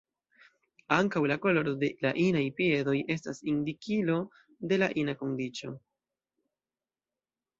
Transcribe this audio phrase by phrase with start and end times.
[0.95, 4.17] Ankaŭ la koloro de la inaj piedoj estas indikilo
[4.71, 5.75] de la ina kondiĉo.